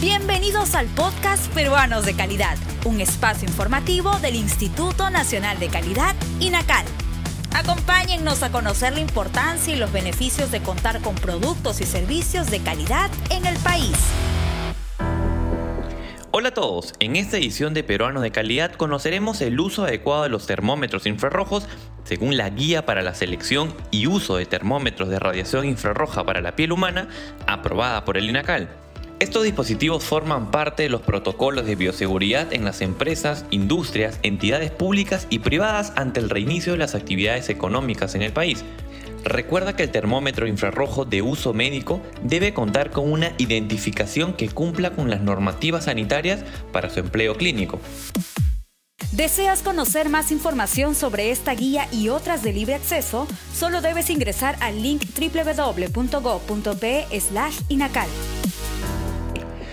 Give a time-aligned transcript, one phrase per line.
[0.00, 6.86] Bienvenidos al podcast Peruanos de Calidad, un espacio informativo del Instituto Nacional de Calidad, INACAL.
[7.52, 12.60] Acompáñennos a conocer la importancia y los beneficios de contar con productos y servicios de
[12.60, 13.96] calidad en el país.
[16.30, 20.28] Hola a todos, en esta edición de Peruanos de Calidad conoceremos el uso adecuado de
[20.28, 21.66] los termómetros infrarrojos
[22.04, 26.54] según la guía para la selección y uso de termómetros de radiación infrarroja para la
[26.54, 27.08] piel humana
[27.48, 28.68] aprobada por el INACAL.
[29.20, 35.26] Estos dispositivos forman parte de los protocolos de bioseguridad en las empresas, industrias, entidades públicas
[35.28, 38.64] y privadas ante el reinicio de las actividades económicas en el país.
[39.24, 44.92] Recuerda que el termómetro infrarrojo de uso médico debe contar con una identificación que cumpla
[44.92, 47.80] con las normativas sanitarias para su empleo clínico.
[49.10, 53.26] ¿Deseas conocer más información sobre esta guía y otras de libre acceso?
[53.52, 58.08] Solo debes ingresar al link www.go.pe/inacal.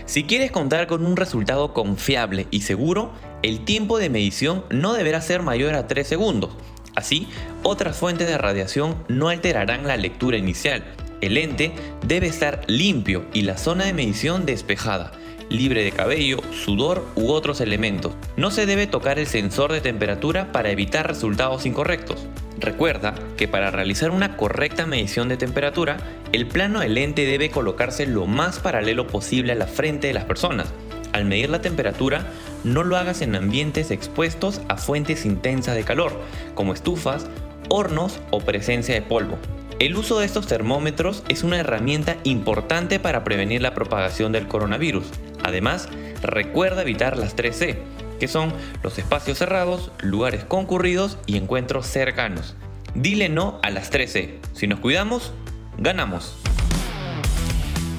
[0.06, 3.12] Si quieres contar con un resultado confiable y seguro,
[3.42, 6.52] el tiempo de medición no deberá ser mayor a 3 segundos.
[6.96, 7.28] Así,
[7.64, 10.84] otras fuentes de radiación no alterarán la lectura inicial.
[11.22, 11.74] El lente
[12.06, 15.12] debe estar limpio y la zona de medición despejada,
[15.50, 18.14] libre de cabello, sudor u otros elementos.
[18.38, 22.28] No se debe tocar el sensor de temperatura para evitar resultados incorrectos.
[22.60, 25.98] Recuerda que para realizar una correcta medición de temperatura,
[26.32, 30.24] el plano del lente debe colocarse lo más paralelo posible a la frente de las
[30.24, 30.68] personas.
[31.12, 32.26] Al medir la temperatura,
[32.64, 36.14] no lo hagas en ambientes expuestos a fuentes intensas de calor,
[36.56, 37.28] como estufas,
[37.70, 39.38] hornos o presencia de polvo.
[39.78, 45.06] El uso de estos termómetros es una herramienta importante para prevenir la propagación del coronavirus.
[45.44, 45.90] Además,
[46.22, 47.78] recuerda evitar las 3C,
[48.18, 48.54] que son
[48.84, 52.56] los espacios cerrados, lugares concurridos y encuentros cercanos.
[52.94, 54.40] Dile no a las 13.
[54.54, 55.34] Si nos cuidamos,
[55.78, 56.38] ganamos.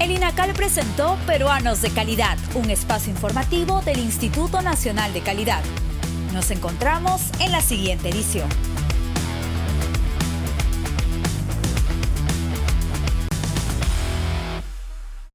[0.01, 5.63] El INACAL presentó Peruanos de Calidad, un espacio informativo del Instituto Nacional de Calidad.
[6.33, 8.49] Nos encontramos en la siguiente edición.